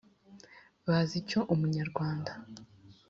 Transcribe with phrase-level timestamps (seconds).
[0.85, 2.31] bazi icyo ubunyarwanda